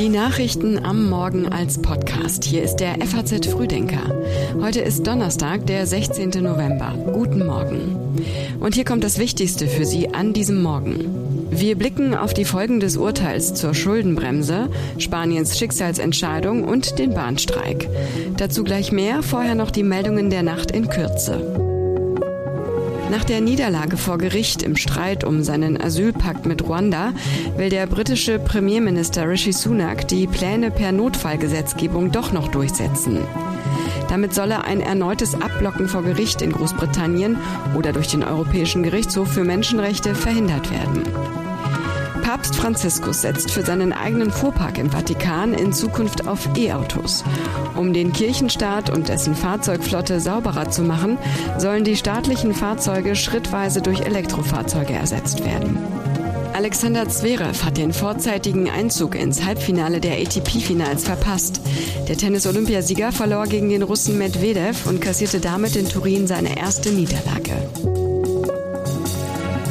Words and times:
Die 0.00 0.08
Nachrichten 0.08 0.82
am 0.82 1.10
Morgen 1.10 1.46
als 1.52 1.82
Podcast. 1.82 2.44
Hier 2.44 2.62
ist 2.62 2.76
der 2.76 2.94
FAZ 3.06 3.46
Frühdenker. 3.48 4.00
Heute 4.58 4.80
ist 4.80 5.06
Donnerstag, 5.06 5.66
der 5.66 5.86
16. 5.86 6.30
November. 6.42 6.94
Guten 7.12 7.44
Morgen. 7.44 8.18
Und 8.60 8.74
hier 8.74 8.86
kommt 8.86 9.04
das 9.04 9.18
Wichtigste 9.18 9.66
für 9.66 9.84
Sie 9.84 10.08
an 10.14 10.32
diesem 10.32 10.62
Morgen. 10.62 11.50
Wir 11.50 11.76
blicken 11.76 12.14
auf 12.14 12.32
die 12.32 12.46
Folgen 12.46 12.80
des 12.80 12.96
Urteils 12.96 13.52
zur 13.52 13.74
Schuldenbremse, 13.74 14.70
Spaniens 14.96 15.58
Schicksalsentscheidung 15.58 16.64
und 16.64 16.98
den 16.98 17.12
Bahnstreik. 17.12 17.86
Dazu 18.38 18.64
gleich 18.64 18.92
mehr, 18.92 19.22
vorher 19.22 19.54
noch 19.54 19.70
die 19.70 19.82
Meldungen 19.82 20.30
der 20.30 20.42
Nacht 20.42 20.70
in 20.70 20.88
Kürze. 20.88 21.69
Nach 23.10 23.24
der 23.24 23.40
Niederlage 23.40 23.96
vor 23.96 24.18
Gericht 24.18 24.62
im 24.62 24.76
Streit 24.76 25.24
um 25.24 25.42
seinen 25.42 25.80
Asylpakt 25.80 26.46
mit 26.46 26.62
Ruanda 26.62 27.12
will 27.56 27.68
der 27.68 27.88
britische 27.88 28.38
Premierminister 28.38 29.28
Rishi 29.28 29.52
Sunak 29.52 30.06
die 30.06 30.28
Pläne 30.28 30.70
per 30.70 30.92
Notfallgesetzgebung 30.92 32.12
doch 32.12 32.30
noch 32.30 32.46
durchsetzen. 32.48 33.18
Damit 34.08 34.32
solle 34.32 34.64
ein 34.64 34.80
erneutes 34.80 35.34
Abblocken 35.34 35.88
vor 35.88 36.04
Gericht 36.04 36.40
in 36.40 36.52
Großbritannien 36.52 37.36
oder 37.76 37.92
durch 37.92 38.06
den 38.06 38.22
Europäischen 38.22 38.84
Gerichtshof 38.84 39.28
für 39.28 39.44
Menschenrechte 39.44 40.14
verhindert 40.14 40.70
werden. 40.70 41.39
Papst 42.30 42.54
Franziskus 42.54 43.22
setzt 43.22 43.50
für 43.50 43.62
seinen 43.62 43.92
eigenen 43.92 44.30
Fuhrpark 44.30 44.78
im 44.78 44.88
Vatikan 44.88 45.52
in 45.52 45.72
Zukunft 45.72 46.28
auf 46.28 46.48
E-Autos. 46.56 47.24
Um 47.74 47.92
den 47.92 48.12
Kirchenstaat 48.12 48.88
und 48.88 49.08
dessen 49.08 49.34
Fahrzeugflotte 49.34 50.20
sauberer 50.20 50.70
zu 50.70 50.82
machen, 50.82 51.18
sollen 51.58 51.82
die 51.82 51.96
staatlichen 51.96 52.54
Fahrzeuge 52.54 53.16
schrittweise 53.16 53.82
durch 53.82 54.02
Elektrofahrzeuge 54.02 54.92
ersetzt 54.92 55.44
werden. 55.44 55.76
Alexander 56.52 57.08
Zverev 57.08 57.64
hat 57.64 57.78
den 57.78 57.92
vorzeitigen 57.92 58.70
Einzug 58.70 59.16
ins 59.16 59.44
Halbfinale 59.44 60.00
der 60.00 60.12
ATP-Finals 60.12 61.02
verpasst. 61.02 61.60
Der 62.06 62.16
Tennis-Olympiasieger 62.16 63.10
verlor 63.10 63.46
gegen 63.46 63.70
den 63.70 63.82
Russen 63.82 64.18
Medvedev 64.18 64.86
und 64.86 65.00
kassierte 65.00 65.40
damit 65.40 65.74
in 65.74 65.88
Turin 65.88 66.28
seine 66.28 66.56
erste 66.56 66.90
Niederlage. 66.90 67.68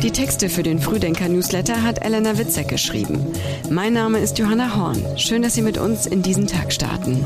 Die 0.02 0.12
Texte 0.12 0.48
für 0.48 0.64
den 0.64 0.80
Frühdenker-Newsletter 0.80 1.84
hat 1.84 2.06
Elena 2.06 2.38
Witzek 2.38 2.70
geschrieben. 2.70 3.34
Mein 3.70 3.92
Name 3.92 4.20
ist 4.20 4.40
Johanna 4.40 4.74
Horn. 4.78 5.18
Schön, 5.18 5.42
dass 5.42 5.56
Sie 5.56 5.62
mit 5.62 5.78
uns 5.78 6.06
in 6.06 6.22
diesen 6.22 6.48
Tag 6.48 6.72
starten. 6.72 7.26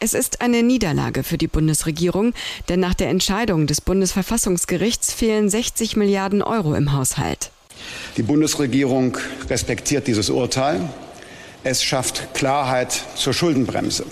Es 0.00 0.14
ist 0.14 0.40
eine 0.40 0.62
Niederlage 0.62 1.22
für 1.22 1.36
die 1.36 1.48
Bundesregierung, 1.48 2.32
denn 2.70 2.80
nach 2.80 2.94
der 2.94 3.10
Entscheidung 3.10 3.66
des 3.66 3.82
Bundesverfassungsgerichts 3.82 5.12
fehlen 5.12 5.50
60 5.50 5.96
Milliarden 5.96 6.40
Euro 6.40 6.74
im 6.74 6.94
Haushalt. 6.94 7.50
Die 8.16 8.22
Bundesregierung 8.22 9.18
respektiert 9.50 10.06
dieses 10.06 10.30
Urteil. 10.30 10.80
Es 11.62 11.84
schafft 11.84 12.32
Klarheit 12.32 13.02
zur 13.16 13.34
Schuldenbremse. 13.34 14.06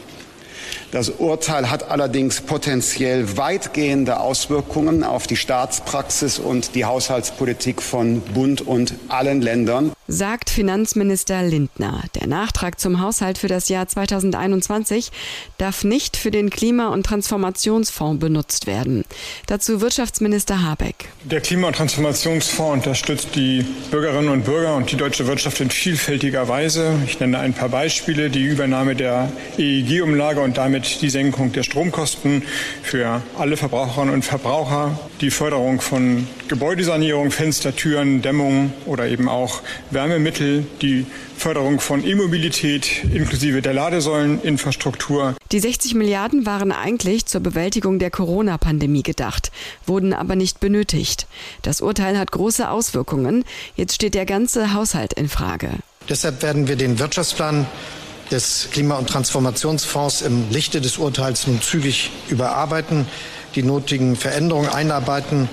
Das 0.94 1.10
Urteil 1.10 1.72
hat 1.72 1.90
allerdings 1.90 2.40
potenziell 2.40 3.36
weitgehende 3.36 4.20
Auswirkungen 4.20 5.02
auf 5.02 5.26
die 5.26 5.34
Staatspraxis 5.34 6.38
und 6.38 6.76
die 6.76 6.84
Haushaltspolitik 6.84 7.82
von 7.82 8.20
Bund 8.20 8.60
und 8.60 8.94
allen 9.08 9.42
Ländern 9.42 9.92
sagt 10.06 10.50
Finanzminister 10.50 11.42
Lindner. 11.42 12.02
Der 12.14 12.26
Nachtrag 12.26 12.78
zum 12.78 13.00
Haushalt 13.00 13.38
für 13.38 13.48
das 13.48 13.68
Jahr 13.68 13.88
2021 13.88 15.10
darf 15.58 15.84
nicht 15.84 16.16
für 16.16 16.30
den 16.30 16.50
Klima- 16.50 16.88
und 16.88 17.04
Transformationsfonds 17.04 18.20
benutzt 18.20 18.66
werden. 18.66 19.04
Dazu 19.46 19.80
Wirtschaftsminister 19.80 20.62
Habeck. 20.62 21.08
Der 21.24 21.40
Klima- 21.40 21.68
und 21.68 21.76
Transformationsfonds 21.76 22.86
unterstützt 22.86 23.28
die 23.34 23.64
Bürgerinnen 23.90 24.28
und 24.28 24.44
Bürger 24.44 24.76
und 24.76 24.92
die 24.92 24.96
deutsche 24.96 25.26
Wirtschaft 25.26 25.60
in 25.60 25.70
vielfältiger 25.70 26.48
Weise. 26.48 26.98
Ich 27.06 27.18
nenne 27.20 27.38
ein 27.38 27.54
paar 27.54 27.68
Beispiele. 27.68 28.30
Die 28.30 28.42
Übernahme 28.44 28.94
der 28.94 29.32
EEG-Umlage 29.58 30.40
und 30.40 30.58
damit 30.58 31.00
die 31.02 31.10
Senkung 31.10 31.52
der 31.52 31.62
Stromkosten 31.62 32.42
für 32.82 33.22
alle 33.38 33.56
Verbraucherinnen 33.56 34.14
und 34.14 34.24
Verbraucher, 34.24 34.98
die 35.20 35.30
Förderung 35.30 35.80
von 35.80 36.26
Gebäudesanierung, 36.48 37.30
Fenstertüren, 37.30 38.20
Dämmung 38.20 38.72
oder 38.84 39.08
eben 39.08 39.28
auch 39.28 39.62
Wärmemittel, 39.94 40.66
die 40.82 41.06
Förderung 41.36 41.80
von 41.80 42.04
E-Mobilität 42.04 43.04
inklusive 43.04 43.62
der 43.62 43.72
Ladesäuleninfrastruktur. 43.72 45.34
Die 45.52 45.60
60 45.60 45.94
Milliarden 45.94 46.46
waren 46.46 46.72
eigentlich 46.72 47.26
zur 47.26 47.40
Bewältigung 47.40 47.98
der 47.98 48.10
Corona-Pandemie 48.10 49.02
gedacht, 49.02 49.52
wurden 49.86 50.12
aber 50.12 50.36
nicht 50.36 50.60
benötigt. 50.60 51.26
Das 51.62 51.80
Urteil 51.80 52.18
hat 52.18 52.32
große 52.32 52.68
Auswirkungen. 52.68 53.44
Jetzt 53.76 53.94
steht 53.94 54.14
der 54.14 54.26
ganze 54.26 54.74
Haushalt 54.74 55.12
in 55.14 55.28
Frage. 55.28 55.70
Deshalb 56.08 56.42
werden 56.42 56.68
wir 56.68 56.76
den 56.76 56.98
Wirtschaftsplan 56.98 57.66
des 58.30 58.68
Klima- 58.72 58.98
und 58.98 59.08
Transformationsfonds 59.08 60.22
im 60.22 60.50
Lichte 60.50 60.80
des 60.80 60.98
Urteils 60.98 61.46
nun 61.46 61.62
zügig 61.62 62.10
überarbeiten, 62.28 63.06
die 63.54 63.62
nötigen 63.62 64.16
Veränderungen 64.16 64.68
einarbeiten 64.68 65.48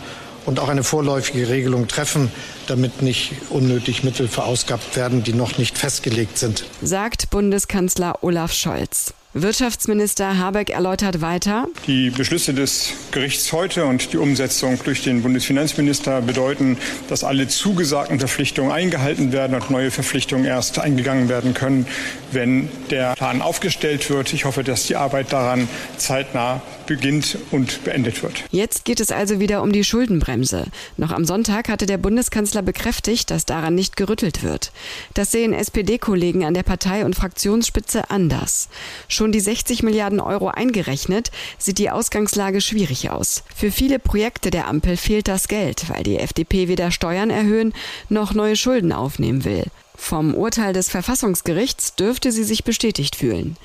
und 0.45 0.59
auch 0.59 0.69
eine 0.69 0.83
vorläufige 0.83 1.49
Regelung 1.49 1.87
treffen, 1.87 2.31
damit 2.67 3.01
nicht 3.01 3.33
unnötig 3.49 4.03
Mittel 4.03 4.27
verausgabt 4.27 4.95
werden, 4.95 5.23
die 5.23 5.33
noch 5.33 5.57
nicht 5.57 5.77
festgelegt 5.77 6.37
sind. 6.37 6.65
Sagt 6.81 7.29
Bundeskanzler 7.29 8.23
Olaf 8.23 8.53
Scholz. 8.53 9.13
Wirtschaftsminister 9.33 10.37
Habeck 10.39 10.71
erläutert 10.71 11.21
weiter. 11.21 11.67
Die 11.87 12.09
Beschlüsse 12.09 12.53
des 12.53 12.91
Gerichts 13.11 13.53
heute 13.53 13.85
und 13.85 14.11
die 14.11 14.17
Umsetzung 14.17 14.77
durch 14.83 15.03
den 15.03 15.21
Bundesfinanzminister 15.21 16.19
bedeuten, 16.19 16.77
dass 17.07 17.23
alle 17.23 17.47
zugesagten 17.47 18.19
Verpflichtungen 18.19 18.73
eingehalten 18.73 19.31
werden 19.31 19.55
und 19.55 19.69
neue 19.69 19.89
Verpflichtungen 19.89 20.43
erst 20.43 20.79
eingegangen 20.79 21.29
werden 21.29 21.53
können, 21.53 21.87
wenn 22.33 22.67
der 22.89 23.15
Plan 23.15 23.41
aufgestellt 23.41 24.09
wird. 24.09 24.33
Ich 24.33 24.43
hoffe, 24.43 24.65
dass 24.65 24.87
die 24.87 24.97
Arbeit 24.97 25.31
daran 25.31 25.69
zeitnah 25.95 26.61
beginnt 26.85 27.37
und 27.51 27.85
beendet 27.85 28.23
wird. 28.23 28.43
Jetzt 28.51 28.83
geht 28.83 28.99
es 28.99 29.11
also 29.11 29.39
wieder 29.39 29.61
um 29.61 29.71
die 29.71 29.85
Schuldenbremse. 29.85 30.65
Noch 30.97 31.11
am 31.13 31.23
Sonntag 31.23 31.69
hatte 31.69 31.85
der 31.85 31.97
Bundeskanzler 31.97 32.63
bekräftigt, 32.63 33.31
dass 33.31 33.45
daran 33.45 33.75
nicht 33.75 33.95
gerüttelt 33.95 34.43
wird. 34.43 34.73
Das 35.13 35.31
sehen 35.31 35.53
SPD-Kollegen 35.53 36.43
an 36.43 36.53
der 36.53 36.63
Partei- 36.63 37.05
und 37.05 37.15
Fraktionsspitze 37.15 38.09
anders. 38.09 38.67
Schon 39.07 39.20
die 39.29 39.39
60 39.39 39.83
Milliarden 39.83 40.19
Euro 40.19 40.47
eingerechnet, 40.47 41.29
sieht 41.59 41.77
die 41.77 41.91
Ausgangslage 41.91 42.61
schwierig 42.61 43.11
aus. 43.11 43.43
Für 43.55 43.71
viele 43.71 43.99
Projekte 43.99 44.49
der 44.49 44.67
Ampel 44.67 44.97
fehlt 44.97 45.27
das 45.27 45.47
Geld, 45.47 45.89
weil 45.89 46.01
die 46.01 46.17
FDP 46.17 46.67
weder 46.67 46.89
Steuern 46.89 47.29
erhöhen 47.29 47.73
noch 48.09 48.33
neue 48.33 48.55
Schulden 48.55 48.91
aufnehmen 48.91 49.45
will. 49.45 49.65
Vom 50.01 50.33
Urteil 50.33 50.73
des 50.73 50.89
Verfassungsgerichts 50.89 51.93
dürfte 51.93 52.31
sie 52.31 52.43
sich 52.43 52.63
bestätigt 52.63 53.15
fühlen. 53.15 53.55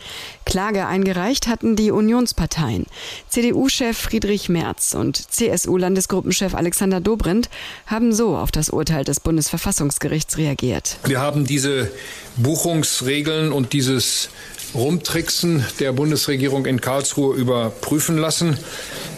Klage 0.44 0.86
eingereicht 0.86 1.48
hatten 1.48 1.76
die 1.76 1.90
Unionsparteien. 1.90 2.84
CDU-Chef 3.30 3.96
Friedrich 3.96 4.50
Merz 4.50 4.92
und 4.92 5.16
CSU-Landesgruppenchef 5.16 6.54
Alexander 6.54 7.00
Dobrindt 7.00 7.48
haben 7.86 8.12
so 8.12 8.36
auf 8.36 8.52
das 8.52 8.68
Urteil 8.68 9.02
des 9.02 9.18
Bundesverfassungsgerichts 9.20 10.36
reagiert. 10.36 10.98
Wir 11.06 11.20
haben 11.20 11.46
diese 11.46 11.90
Buchungsregeln 12.36 13.50
und 13.50 13.72
dieses 13.72 14.28
Rumtricksen 14.74 15.64
der 15.80 15.92
Bundesregierung 15.92 16.66
in 16.66 16.80
Karlsruhe 16.80 17.36
überprüfen 17.36 18.18
lassen. 18.18 18.58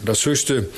Das 0.05 0.25
höchste 0.25 0.69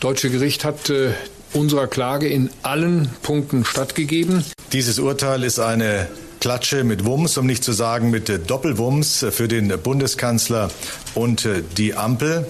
deutsche 0.00 0.30
Gericht 0.30 0.64
hat 0.64 0.90
äh, 0.90 1.10
unserer 1.52 1.86
Klage 1.86 2.28
in 2.28 2.50
allen 2.62 3.10
Punkten 3.22 3.64
stattgegeben. 3.64 4.44
Dieses 4.72 4.98
Urteil 4.98 5.42
ist 5.42 5.58
eine 5.58 6.08
Klatsche 6.40 6.84
mit 6.84 7.04
Wumms, 7.04 7.36
um 7.36 7.46
nicht 7.46 7.62
zu 7.62 7.72
sagen 7.72 8.10
mit 8.10 8.50
Doppelwumms 8.50 9.26
für 9.30 9.48
den 9.48 9.68
Bundeskanzler 9.82 10.70
und 11.14 11.46
die 11.76 11.94
Ampel. 11.94 12.46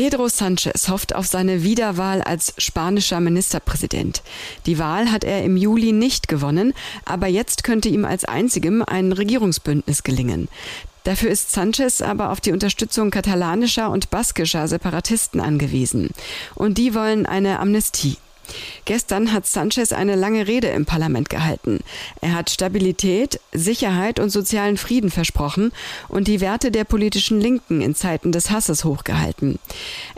Pedro 0.00 0.28
Sanchez 0.28 0.88
hofft 0.88 1.14
auf 1.14 1.26
seine 1.26 1.62
Wiederwahl 1.62 2.22
als 2.22 2.54
spanischer 2.56 3.20
Ministerpräsident. 3.20 4.22
Die 4.64 4.78
Wahl 4.78 5.12
hat 5.12 5.24
er 5.24 5.44
im 5.44 5.58
Juli 5.58 5.92
nicht 5.92 6.26
gewonnen, 6.26 6.72
aber 7.04 7.26
jetzt 7.26 7.64
könnte 7.64 7.90
ihm 7.90 8.06
als 8.06 8.24
einzigem 8.24 8.82
ein 8.82 9.12
Regierungsbündnis 9.12 10.02
gelingen. 10.02 10.48
Dafür 11.04 11.28
ist 11.28 11.52
Sanchez 11.52 12.00
aber 12.00 12.30
auf 12.30 12.40
die 12.40 12.52
Unterstützung 12.52 13.10
katalanischer 13.10 13.90
und 13.90 14.08
baskischer 14.08 14.68
Separatisten 14.68 15.38
angewiesen. 15.38 16.08
Und 16.54 16.78
die 16.78 16.94
wollen 16.94 17.26
eine 17.26 17.58
Amnestie. 17.58 18.16
Gestern 18.84 19.32
hat 19.32 19.46
Sanchez 19.46 19.92
eine 19.92 20.16
lange 20.16 20.46
Rede 20.46 20.68
im 20.68 20.84
Parlament 20.84 21.30
gehalten. 21.30 21.80
Er 22.20 22.34
hat 22.34 22.50
Stabilität, 22.50 23.40
Sicherheit 23.52 24.18
und 24.18 24.30
sozialen 24.30 24.76
Frieden 24.76 25.10
versprochen 25.10 25.72
und 26.08 26.28
die 26.28 26.40
Werte 26.40 26.70
der 26.70 26.84
politischen 26.84 27.40
Linken 27.40 27.80
in 27.82 27.94
Zeiten 27.94 28.32
des 28.32 28.50
Hasses 28.50 28.84
hochgehalten. 28.84 29.58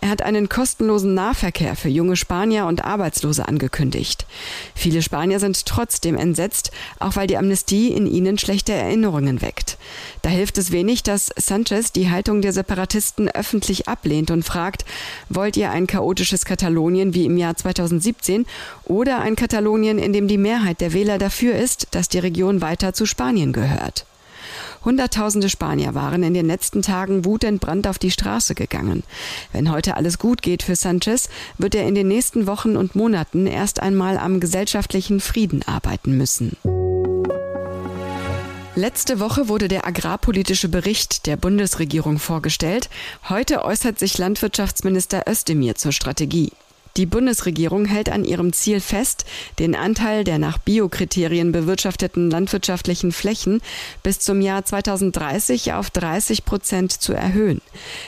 Er 0.00 0.08
hat 0.08 0.22
einen 0.22 0.48
kostenlosen 0.48 1.14
Nahverkehr 1.14 1.76
für 1.76 1.88
junge 1.88 2.16
Spanier 2.16 2.66
und 2.66 2.84
Arbeitslose 2.84 3.46
angekündigt. 3.46 4.26
Viele 4.74 5.02
Spanier 5.02 5.38
sind 5.38 5.66
trotzdem 5.66 6.16
entsetzt, 6.16 6.70
auch 6.98 7.16
weil 7.16 7.26
die 7.26 7.36
Amnestie 7.36 7.88
in 7.88 8.06
ihnen 8.06 8.38
schlechte 8.38 8.72
Erinnerungen 8.72 9.42
weckt. 9.42 9.76
Da 10.22 10.30
hilft 10.30 10.56
es 10.56 10.72
wenig, 10.72 11.02
dass 11.02 11.30
Sanchez 11.36 11.92
die 11.92 12.10
Haltung 12.10 12.40
der 12.40 12.52
Separatisten 12.52 13.28
öffentlich 13.28 13.88
ablehnt 13.88 14.30
und 14.30 14.44
fragt, 14.44 14.84
wollt 15.28 15.56
ihr 15.56 15.70
ein 15.70 15.86
chaotisches 15.86 16.44
Katalonien 16.44 17.12
wie 17.14 17.26
im 17.26 17.36
Jahr 17.36 17.56
2017? 17.56 18.21
2017 18.22 18.46
oder 18.84 19.20
ein 19.20 19.36
Katalonien, 19.36 19.98
in 19.98 20.12
dem 20.12 20.28
die 20.28 20.38
Mehrheit 20.38 20.80
der 20.80 20.92
Wähler 20.92 21.18
dafür 21.18 21.56
ist, 21.56 21.88
dass 21.90 22.08
die 22.08 22.18
Region 22.18 22.60
weiter 22.60 22.94
zu 22.94 23.06
Spanien 23.06 23.52
gehört. 23.52 24.06
Hunderttausende 24.84 25.48
Spanier 25.48 25.94
waren 25.94 26.24
in 26.24 26.34
den 26.34 26.46
letzten 26.46 26.82
Tagen 26.82 27.24
wutentbrannt 27.24 27.86
auf 27.86 28.00
die 28.00 28.10
Straße 28.10 28.56
gegangen. 28.56 29.04
Wenn 29.52 29.70
heute 29.70 29.96
alles 29.96 30.18
gut 30.18 30.42
geht 30.42 30.64
für 30.64 30.74
Sanchez, 30.74 31.28
wird 31.56 31.76
er 31.76 31.86
in 31.86 31.94
den 31.94 32.08
nächsten 32.08 32.48
Wochen 32.48 32.76
und 32.76 32.96
Monaten 32.96 33.46
erst 33.46 33.80
einmal 33.80 34.18
am 34.18 34.40
gesellschaftlichen 34.40 35.20
Frieden 35.20 35.62
arbeiten 35.62 36.16
müssen. 36.16 36.56
Letzte 38.74 39.20
Woche 39.20 39.48
wurde 39.48 39.68
der 39.68 39.86
agrarpolitische 39.86 40.68
Bericht 40.68 41.26
der 41.26 41.36
Bundesregierung 41.36 42.18
vorgestellt. 42.18 42.88
Heute 43.28 43.64
äußert 43.64 43.98
sich 43.98 44.16
Landwirtschaftsminister 44.16 45.24
Özdemir 45.28 45.74
zur 45.74 45.92
Strategie. 45.92 46.52
Die 46.98 47.06
Bundesregierung 47.06 47.86
hält 47.86 48.10
an 48.10 48.24
ihrem 48.24 48.52
Ziel 48.52 48.78
fest, 48.80 49.24
den 49.58 49.74
Anteil 49.74 50.24
der 50.24 50.38
nach 50.38 50.58
Biokriterien 50.58 51.50
bewirtschafteten 51.50 52.30
landwirtschaftlichen 52.30 53.12
Flächen 53.12 53.62
bis 54.02 54.18
zum 54.18 54.42
Jahr 54.42 54.66
2030 54.66 55.72
auf 55.72 55.88
30 55.88 56.44
Prozent 56.44 56.92
zu 56.92 57.14
erhöhen. 57.14 57.62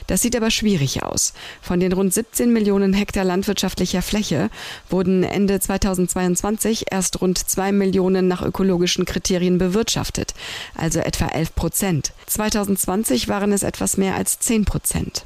Das 0.07 0.21
sieht 0.21 0.37
aber 0.37 0.51
schwierig 0.51 1.03
aus. 1.03 1.33
Von 1.63 1.81
den 1.81 1.95
rund 1.95 2.13
17 2.13 2.53
Millionen 2.53 2.93
Hektar 2.93 3.25
landwirtschaftlicher 3.25 4.03
Fläche 4.03 4.51
wurden 4.91 5.23
Ende 5.23 5.59
2022 5.61 6.87
erst 6.91 7.23
rund 7.23 7.39
zwei 7.39 7.73
Millionen 7.73 8.29
nach 8.29 8.43
ökologischen 8.43 9.07
Kriterien 9.07 9.57
bewirtschaftet, 9.57 10.35
also 10.75 11.01
etwa 11.01 11.29
11 11.29 11.55
Prozent. 11.55 12.13
2020 12.27 13.29
waren 13.29 13.53
es 13.53 13.63
etwas 13.63 13.97
mehr 13.97 14.15
als 14.15 14.41
10 14.41 14.67
Prozent. 14.67 15.25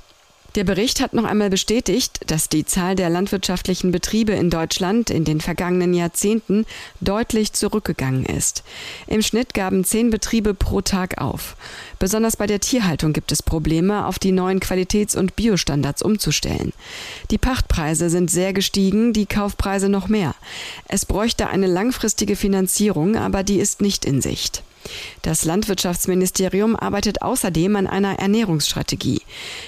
Der 0.55 0.65
Bericht 0.65 1.01
hat 1.01 1.13
noch 1.13 1.25
einmal 1.25 1.51
bestätigt, 1.51 2.21
dass 2.27 2.49
die 2.49 2.65
Zahl 2.65 2.97
der 2.97 3.11
landwirtschaftlichen 3.11 3.93
Betriebe 3.93 4.33
in 4.33 4.49
Deutschland 4.49 5.11
in 5.11 5.25
den 5.25 5.43
vergangenen 5.43 5.93
Jahrzehnten 5.93 6.65
deutlich 7.01 7.53
zurückgegangen 7.53 8.25
ist. 8.25 8.63
Im 9.07 9.21
Schnitt 9.21 9.53
gaben 9.53 9.85
zehn 9.85 10.09
Betriebe 10.09 10.55
pro 10.55 10.81
Tag 10.81 11.21
auf. 11.21 11.55
Besonders 11.99 12.37
bei 12.37 12.47
der 12.47 12.61
Tierhaltung 12.61 13.13
gibt 13.13 13.31
es 13.31 13.43
Probleme, 13.43 14.07
auf 14.07 14.19
die 14.19 14.33
neuen 14.33 14.59
Qualitäts- 14.59 15.17
und 15.17 15.37
Biostandards 15.37 16.01
umzustellen. 16.01 16.73
Die 17.31 17.39
Pachtpreise 17.39 18.09
sind 18.09 18.31
sehr 18.31 18.55
gestiegen, 18.55 19.13
die 19.13 19.27
Kaufpreise 19.27 19.91
noch 19.91 20.09
mehr. 20.09 20.35
Es 20.89 21.05
bräuchte 21.05 21.49
eine 21.49 21.67
langfristige 21.67 22.37
Finanzierung, 22.37 23.17
aber 23.17 23.43
die 23.43 23.59
ist 23.59 23.83
nicht 23.83 24.07
in 24.07 24.23
Sicht. 24.23 24.63
Das 25.23 25.45
Landwirtschaftsministerium 25.45 26.77
arbeitet 26.77 27.23
außerdem 27.23 27.77
an 27.77 27.87
einer 27.87 28.19
Ernährungsstrategie. 28.19 29.23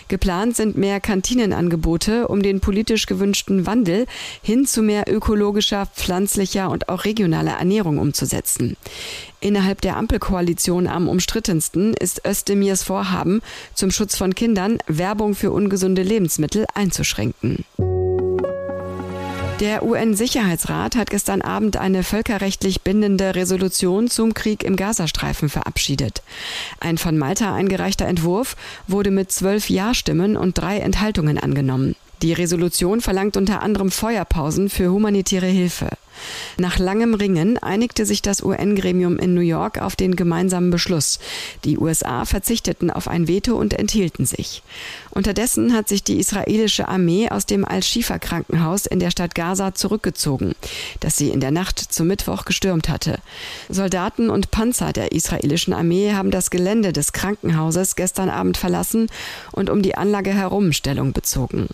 Geplant 0.08 0.56
sind 0.56 0.76
mehr 0.76 1.00
Kantinenangebote, 1.00 2.28
um 2.28 2.42
den 2.42 2.60
politisch 2.60 3.06
gewünschten 3.06 3.66
Wandel 3.66 4.06
hin 4.42 4.66
zu 4.66 4.82
mehr 4.82 5.04
ökologischer, 5.08 5.86
pflanzlicher 5.86 6.70
und 6.70 6.88
auch 6.88 7.04
regionaler 7.04 7.58
Ernährung 7.58 7.98
umzusetzen. 7.98 8.76
Innerhalb 9.40 9.80
der 9.80 9.96
Ampelkoalition 9.96 10.86
am 10.86 11.08
umstrittensten 11.08 11.94
ist 11.94 12.26
Özdemirs 12.26 12.82
Vorhaben, 12.82 13.40
zum 13.74 13.90
Schutz 13.90 14.16
von 14.16 14.34
Kindern 14.34 14.78
Werbung 14.86 15.34
für 15.34 15.50
ungesunde 15.50 16.02
Lebensmittel 16.02 16.66
einzuschränken. 16.74 17.64
Der 19.60 19.82
UN-Sicherheitsrat 19.82 20.96
hat 20.96 21.10
gestern 21.10 21.42
Abend 21.42 21.76
eine 21.76 22.02
völkerrechtlich 22.02 22.80
bindende 22.80 23.34
Resolution 23.34 24.08
zum 24.08 24.32
Krieg 24.32 24.64
im 24.64 24.74
Gazastreifen 24.74 25.50
verabschiedet. 25.50 26.22
Ein 26.80 26.96
von 26.96 27.18
Malta 27.18 27.54
eingereichter 27.54 28.06
Entwurf 28.06 28.56
wurde 28.86 29.10
mit 29.10 29.30
zwölf 29.30 29.68
Ja-Stimmen 29.68 30.38
und 30.38 30.56
drei 30.56 30.78
Enthaltungen 30.78 31.36
angenommen. 31.38 31.94
Die 32.22 32.32
Resolution 32.32 33.02
verlangt 33.02 33.36
unter 33.36 33.60
anderem 33.60 33.90
Feuerpausen 33.90 34.70
für 34.70 34.90
humanitäre 34.90 35.46
Hilfe. 35.46 35.90
Nach 36.58 36.78
langem 36.78 37.14
Ringen 37.14 37.58
einigte 37.58 38.06
sich 38.06 38.22
das 38.22 38.42
UN-Gremium 38.42 39.18
in 39.18 39.34
New 39.34 39.40
York 39.40 39.80
auf 39.80 39.96
den 39.96 40.16
gemeinsamen 40.16 40.70
Beschluss. 40.70 41.18
Die 41.64 41.78
USA 41.78 42.24
verzichteten 42.24 42.90
auf 42.90 43.08
ein 43.08 43.28
Veto 43.28 43.56
und 43.56 43.74
enthielten 43.74 44.26
sich. 44.26 44.62
Unterdessen 45.10 45.74
hat 45.74 45.88
sich 45.88 46.04
die 46.04 46.18
israelische 46.18 46.88
Armee 46.88 47.28
aus 47.28 47.46
dem 47.46 47.64
Al-Shifa-Krankenhaus 47.64 48.86
in 48.86 49.00
der 49.00 49.10
Stadt 49.10 49.34
Gaza 49.34 49.74
zurückgezogen, 49.74 50.54
das 51.00 51.16
sie 51.16 51.30
in 51.30 51.40
der 51.40 51.50
Nacht 51.50 51.78
zum 51.78 52.06
Mittwoch 52.06 52.44
gestürmt 52.44 52.88
hatte. 52.88 53.18
Soldaten 53.68 54.30
und 54.30 54.50
Panzer 54.50 54.92
der 54.92 55.12
israelischen 55.12 55.72
Armee 55.72 56.12
haben 56.12 56.30
das 56.30 56.50
Gelände 56.50 56.92
des 56.92 57.12
Krankenhauses 57.12 57.96
gestern 57.96 58.30
Abend 58.30 58.56
verlassen 58.56 59.08
und 59.52 59.70
um 59.70 59.82
die 59.82 59.96
Anlage 59.96 60.32
herum 60.32 60.72
Stellung 60.72 61.12
bezogen. 61.12 61.68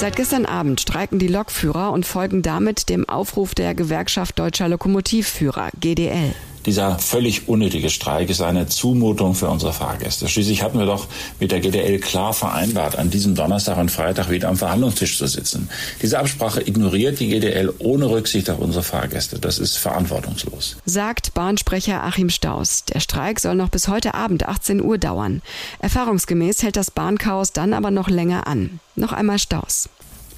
Seit 0.00 0.16
gestern 0.16 0.46
Abend 0.46 0.80
streiken 0.80 1.18
die 1.18 1.28
Lokführer 1.28 1.92
und 1.92 2.06
folgen 2.06 2.40
damit 2.40 2.88
dem 2.88 3.06
Aufruf 3.06 3.54
der 3.54 3.74
Gewerkschaft 3.74 4.38
Deutscher 4.38 4.66
Lokomotivführer 4.66 5.68
GDL. 5.78 6.34
Dieser 6.66 6.98
völlig 6.98 7.48
unnötige 7.48 7.88
Streik 7.88 8.28
ist 8.28 8.42
eine 8.42 8.66
Zumutung 8.66 9.34
für 9.34 9.48
unsere 9.48 9.72
Fahrgäste. 9.72 10.28
Schließlich 10.28 10.62
hatten 10.62 10.78
wir 10.78 10.86
doch 10.86 11.06
mit 11.38 11.52
der 11.52 11.60
GDL 11.60 11.98
klar 11.98 12.34
vereinbart, 12.34 12.96
an 12.96 13.10
diesem 13.10 13.34
Donnerstag 13.34 13.78
und 13.78 13.90
Freitag 13.90 14.30
wieder 14.30 14.48
am 14.48 14.56
Verhandlungstisch 14.56 15.18
zu 15.18 15.26
sitzen. 15.26 15.70
Diese 16.02 16.18
Absprache 16.18 16.60
ignoriert 16.60 17.18
die 17.20 17.28
GDL 17.28 17.72
ohne 17.78 18.10
Rücksicht 18.10 18.50
auf 18.50 18.58
unsere 18.58 18.84
Fahrgäste. 18.84 19.38
Das 19.38 19.58
ist 19.58 19.76
verantwortungslos. 19.76 20.76
Sagt 20.84 21.34
Bahnsprecher 21.34 22.04
Achim 22.04 22.28
Staus. 22.28 22.84
Der 22.84 23.00
Streik 23.00 23.40
soll 23.40 23.54
noch 23.54 23.70
bis 23.70 23.88
heute 23.88 24.14
Abend 24.14 24.46
18 24.46 24.82
Uhr 24.82 24.98
dauern. 24.98 25.42
Erfahrungsgemäß 25.78 26.62
hält 26.62 26.76
das 26.76 26.90
Bahnchaos 26.90 27.52
dann 27.52 27.72
aber 27.72 27.90
noch 27.90 28.08
länger 28.08 28.46
an. 28.46 28.80
Noch 28.96 29.12
einmal 29.12 29.38
Staus. 29.38 29.88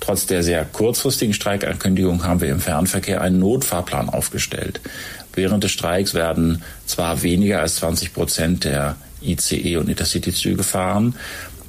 Trotz 0.03 0.27
der 0.27 0.43
sehr 0.43 0.65
kurzfristigen 0.65 1.33
Streikankündigung 1.33 2.25
haben 2.25 2.41
wir 2.41 2.51
im 2.51 2.59
Fernverkehr 2.59 3.21
einen 3.21 3.39
Notfahrplan 3.39 4.09
aufgestellt. 4.09 4.81
Während 5.35 5.65
des 5.65 5.73
Streiks 5.73 6.15
werden 6.15 6.63
zwar 6.87 7.23
weniger 7.23 7.61
als 7.61 7.77
20 7.77 8.13
Prozent 8.13 8.65
der 8.65 8.97
ICE 9.23 9.77
und 9.77 9.89
Intercity-Züge 9.89 10.63
fahren. 10.63 11.15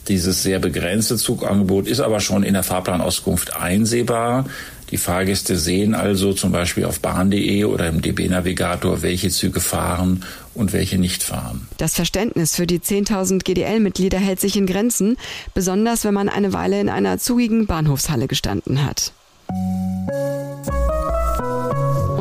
Dieses 0.08 0.44
sehr 0.44 0.60
begrenzte 0.60 1.16
Zugangebot 1.16 1.88
ist 1.88 2.02
aber 2.02 2.20
schon 2.20 2.44
in 2.44 2.54
der 2.54 2.64
Fahrplanauskunft 2.64 3.56
einsehbar. 3.56 4.46
Die 4.92 4.98
Fahrgäste 4.98 5.58
sehen 5.58 5.96
also 5.96 6.34
zum 6.34 6.52
Beispiel 6.52 6.86
auf 6.86 7.00
bahn.de 7.00 7.64
oder 7.64 7.88
im 7.88 8.02
DB-Navigator, 8.02 9.02
welche 9.02 9.30
Züge 9.30 9.62
fahren 9.62 10.24
und 10.54 10.74
welche 10.74 11.00
nicht 11.00 11.24
fahren. 11.24 11.68
Das 11.78 11.96
Verständnis 11.96 12.56
für 12.56 12.68
die 12.68 12.80
10.000 12.80 13.44
GDL-Mitglieder 13.44 14.20
hält 14.20 14.40
sich 14.40 14.58
in 14.58 14.68
Grenzen, 14.68 15.18
besonders 15.54 16.04
wenn 16.04 16.14
man 16.14 16.30
eine 16.30 16.54
Weile 16.54 16.80
in 16.80 16.90
einer 16.90 17.18
zugigen 17.18 17.66
Bahnhofshalle 17.66 18.28
gestanden 18.28 18.86
hat. 18.86 19.14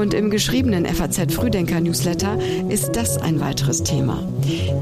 Und 0.02 0.14
im 0.14 0.30
geschriebenen 0.30 0.84
FAZ 0.84 1.32
Frühdenker 1.32 1.80
Newsletter 1.80 2.36
ist 2.68 2.96
das 2.96 3.18
ein 3.18 3.38
weiteres 3.38 3.84
Thema. 3.84 4.26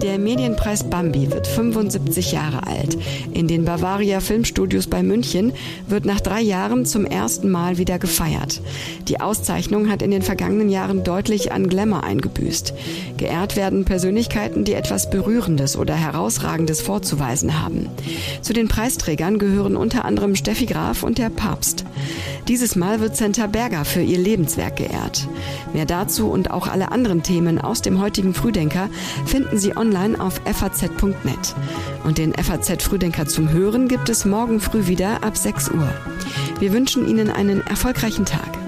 Der 0.00 0.19
Medienpreis 0.19 0.83
Bambi 0.83 1.31
wird 1.31 1.47
75 1.47 2.33
Jahre 2.33 2.67
alt. 2.67 2.97
In 3.35 3.47
den 3.47 3.67
Bavaria 3.67 4.21
Filmstudios 4.21 4.87
bei 4.87 5.03
München 5.03 5.53
wird 5.87 6.07
nach 6.07 6.23
drei 6.23 6.41
Jahren 6.41 6.87
zum 6.87 7.05
ersten 7.05 7.50
Mal 7.50 7.77
wieder 7.77 7.99
gefeiert. 7.99 8.62
Die 9.09 9.21
Auszeichnung 9.21 9.91
hat 9.91 10.00
in 10.00 10.11
den 10.11 10.23
vergangenen 10.23 10.71
Jahren 10.71 11.05
deutlich 11.05 11.53
an 11.53 11.69
Glamour 11.69 12.03
eingebüßt. 12.03 12.73
Geehrt 13.19 13.57
werden 13.57 13.85
Persönlichkeiten, 13.85 14.65
die 14.65 14.73
etwas 14.73 15.11
Berührendes 15.11 15.77
oder 15.77 15.97
Herausragendes 15.97 16.81
vorzuweisen 16.81 17.62
haben. 17.62 17.91
Zu 18.41 18.55
den 18.55 18.69
Preisträgern 18.69 19.39
gehören 19.39 19.77
unter 19.77 20.07
anderem 20.07 20.35
Steffi 20.35 20.65
Graf 20.65 21.03
und 21.03 21.19
der 21.19 21.29
Papst. 21.29 21.85
Dieses 22.49 22.75
Mal 22.75 23.00
wird 23.00 23.17
Senta 23.17 23.47
Berger 23.47 23.85
für 23.85 24.00
ihr 24.00 24.19
Lebenswerk 24.19 24.77
geehrt. 24.77 25.10
Mehr 25.73 25.87
dazu 25.87 26.31
und 26.31 26.50
auch 26.50 26.69
alle 26.69 26.93
anderen 26.93 27.23
Themen 27.23 27.61
aus 27.61 27.83
dem 27.83 28.00
heutigen 28.00 28.35
Frühdenker 28.35 28.88
finden 29.26 29.59
Sie 29.59 29.76
online 29.76 30.21
auf 30.21 30.40
faz.net. 30.45 31.55
Und 32.05 32.19
den 32.19 32.35
FAZ 32.35 32.83
Frühdenker 32.83 33.26
zum 33.26 33.50
Hören 33.50 33.88
gibt 33.88 34.09
es 34.09 34.25
morgen 34.25 34.61
früh 34.61 34.87
wieder 34.87 35.23
ab 35.23 35.37
6 35.37 35.71
Uhr. 35.71 35.88
Wir 36.59 36.73
wünschen 36.73 37.09
Ihnen 37.09 37.31
einen 37.31 37.61
erfolgreichen 37.67 38.25
Tag. 38.25 38.60